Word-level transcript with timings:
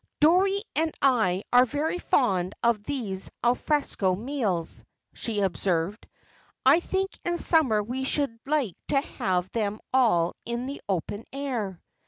"Dorrie 0.19 0.63
and 0.75 0.91
I 1.03 1.43
are 1.53 1.63
very 1.63 1.99
fond 1.99 2.55
of 2.63 2.81
these 2.81 3.29
al 3.43 3.53
fresco 3.53 4.15
meals," 4.15 4.83
she 5.13 5.41
observed. 5.41 6.07
"I 6.65 6.79
think 6.79 7.11
in 7.23 7.37
summer 7.37 7.83
we 7.83 8.03
should 8.03 8.39
like 8.47 8.75
to 8.87 8.99
have 8.99 9.51
them 9.51 9.79
all 9.93 10.35
in 10.43 10.65
the 10.65 10.81
open 10.89 11.25
air." 11.31 11.83